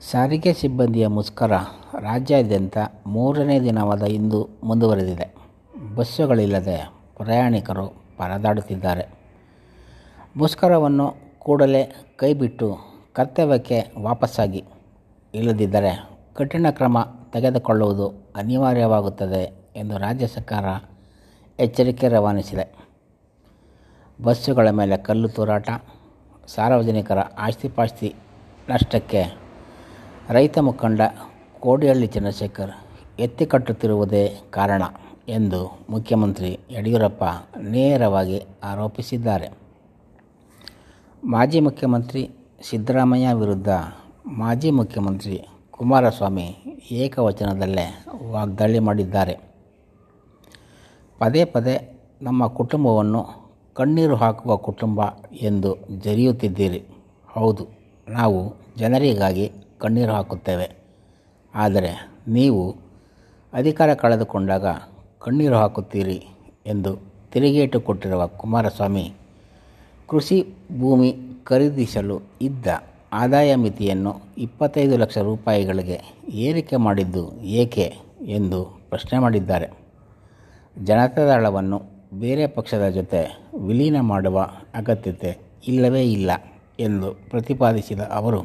ಸಾರಿಗೆ 0.00 0.52
ಸಿಬ್ಬಂದಿಯ 0.52 1.06
ಮುಷ್ಕರ 1.06 1.52
ರಾಜ್ಯಾದ್ಯಂತ 2.00 2.78
ಮೂರನೇ 3.06 3.60
ದಿನವಾದ 3.60 4.02
ಇಂದು 4.02 4.48
ಮುಂದುವರೆದಿದೆ. 4.64 5.34
ಬಸ್ಸುಗಳಿಲ್ಲದೆ 5.94 6.92
ಪ್ರಯಾಣಿಕರು 7.16 7.88
ಪರದಾಡುತ್ತಿದ್ದಾರೆ. 8.16 9.08
ಮುಷ್ಕರವನ್ನು 10.36 11.14
ಕೂಡಲೇ 11.38 11.94
ಕೈಬಿಟ್ಟು 12.16 12.78
ಕರ್ತವ್ಯಕ್ಕೆ 13.12 13.92
ವಾಪಸ್ಸಾಗಿ 14.02 14.64
ಇಲ್ಲದಿದ್ದರೆ 15.34 16.08
ಕಠಿಣ 16.34 16.66
ಕ್ರಮ 16.70 16.98
ತೆಗೆದುಕೊಳ್ಳುವುದು 17.32 18.08
ಅನಿವಾರ್ಯವಾಗುತ್ತದೆ 18.36 19.72
ಎಂದು 19.76 19.98
ರಾಜ್ಯ 19.98 20.26
ಸರ್ಕಾರ 20.26 20.64
ಎಚ್ಚರಿಕೆ 21.58 22.08
ರವಾನಿಸಿದೆ. 22.08 22.72
ಬಸ್ಸುಗಳ 24.22 24.70
ಮೇಲೆ 24.70 24.96
ಕಲ್ಲು 24.96 25.28
ತೂರಾಟ, 25.28 25.70
ಸಾರ್ವಜನಿಕರ 26.46 27.18
ಆಸ್ತಿಪಾಸ್ತಿ 27.18 28.14
ನಷ್ಟಕ್ಕೆ 28.68 29.45
ರೈತ 30.34 30.58
ಮುಖಂಡ 30.58 31.00
ಕೋಡಿಹಳ್ಳಿ 31.60 32.06
ಚಂದ್ರಶೇಖರ್ 32.06 32.70
ಎತ್ತಿಕಟ್ಟುತ್ತಿರುವುದೇ 33.24 34.22
ಕಾರಣ 34.50 34.82
ಎಂದು 35.28 35.60
ಮುಖ್ಯಮಂತ್ರಿ 35.90 36.50
ಯಡಿಯೂರಪ್ಪ 36.70 37.24
ನೇರವಾಗಿ 37.74 38.38
ಆರೋಪಿಸಿದ್ದಾರೆ. 38.70 39.48
ಮಾಜಿ 41.24 41.60
ಮುಖ್ಯಮಂತ್ರಿ 41.60 42.22
ಸಿದ್ದರಾಮಯ್ಯ 42.68 43.32
ವಿರುದ್ಧ 43.32 43.68
ಮಾಜಿ 44.40 44.70
ಮುಖ್ಯಮಂತ್ರಿ 44.70 45.36
ಕುಮಾರಸ್ವಾಮಿ 45.70 46.46
ಏಕವಚನದಲ್ಲೇ 47.02 47.86
ವಾಗ್ದಾಳಿ 48.30 48.80
ಮಾಡಿದ್ದಾರೆ. 48.88 49.36
ಪದೇ 51.18 51.44
ಪದೇ 51.44 51.76
ನಮ್ಮ 52.22 52.46
ಕುಟುಂಬವನ್ನು 52.46 53.22
ಕಣ್ಣೀರು 53.74 54.16
ಹಾಕುವ 54.16 54.56
ಕುಟುಂಬ 54.56 55.00
ಎಂದು 55.48 55.70
ಜರಿಯುತ್ತಿದ್ದೀರಿ. 56.00 56.82
ಹೌದು, 57.28 57.64
ನಾವು 58.08 58.40
ಜನರಿಗಾಗಿ 58.78 59.46
ಕಣ್ಣೀರು 59.80 60.12
ಹಾಕುತ್ತೇವೆ. 60.12 60.68
ಆದರೆ 61.54 61.92
ನೀವು 62.28 62.62
ಅಧಿಕಾರ 63.52 63.90
ಕಳೆದುಕೊಂಡಾಗ 63.94 64.66
ಕಣ್ಣೀರು 65.24 65.56
ಹಾಕುತ್ತೀರಿ 65.56 66.18
ಎಂದು 66.66 66.92
ತಿರುಗೇಟು 67.32 67.80
ಕೊಟ್ಟಿರುವ 67.80 68.26
ಕುಮಾರಸ್ವಾಮಿ, 68.26 69.06
ಕೃಷಿ 70.08 70.38
ಭೂಮಿ 70.80 71.10
ಖರೀದಿಸಲು 71.44 72.16
ಇದ್ದ 72.40 72.66
ಆದಾಯ 73.12 73.50
ಮಿತಿಯನ್ನು 73.54 74.12
ಇಪ್ಪತ್ತೈದು 74.38 74.96
ಲಕ್ಷ 74.96 75.18
ರೂಪಾಯಿಗಳಿಗೆ 75.18 75.98
ಏರಿಕೆ 76.46 76.76
ಮಾಡಿದ್ದು 76.76 77.22
ಏಕೆ 77.42 77.86
ಎಂದು 78.28 78.60
ಪ್ರಶ್ನೆ 78.90 79.18
ಮಾಡಿದ್ದಾರೆ. 79.18 79.68
ಜನತಾದಳವನ್ನು 80.84 81.78
ಬೇರೆ 82.20 82.46
ಪಕ್ಷದ 82.46 82.88
ಜೊತೆ 82.88 83.20
ವಿಲೀನ 83.66 84.00
ಮಾಡುವ 84.00 84.38
ಅಗತ್ಯತೆ 84.74 85.30
ಇಲ್ಲವೇ 85.66 86.02
ಇಲ್ಲ 86.12 86.30
ಎಂದು 86.78 87.08
ಪ್ರತಿಪಾದಿಸಿದ 87.30 88.00
ಅವರು, 88.00 88.40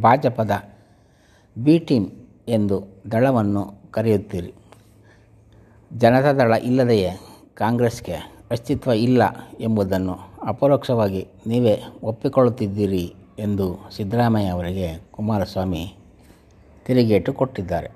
ಭಾಜಪದ 0.00 0.50
ಬಿ 1.58 1.78
ಟೀಮ್ 1.78 2.10
ಎಂದು 2.48 3.02
ದಳವನ್ನು 3.12 3.90
ಕರೆಯುತ್ತೀರಿ. 3.90 4.54
ಜನತಾ 5.98 6.32
ದಳ 6.32 6.52
ಇಲ್ಲದೆಯೇ 6.62 7.10
ಕಾಂಗ್ರೆಸ್ಗೆ 7.54 8.12
ಅಸ್ತಿತ್ವ 8.50 8.90
ಇಲ್ಲ 8.90 9.22
ಎಂಬುದನ್ನು 9.60 10.32
ಅಪರೋಕ್ಷವಾಗಿ 10.42 11.28
ನೀವೇ 11.46 11.82
ಒಪ್ಪಿಕೊಳ್ಳುತ್ತಿದ್ದೀರಿ 12.02 13.14
ಎಂದು 13.38 13.90
ಸಿದ್ದರಾಮಯ್ಯ 13.96 14.48
ಅವರಿಗೆ 14.48 15.08
ಕುಮಾರಸ್ವಾಮಿ 15.12 15.96
ತಿರುಗೇಟು 16.86 17.32
ಕೊಟ್ಟಿದ್ದಾರೆ. 17.32 17.92